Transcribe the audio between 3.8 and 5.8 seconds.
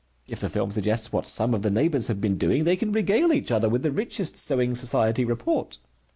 the richest sewing society report.